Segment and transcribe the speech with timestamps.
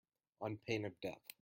[0.41, 1.21] On pain of death.